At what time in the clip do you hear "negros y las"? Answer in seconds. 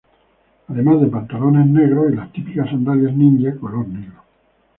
1.67-2.31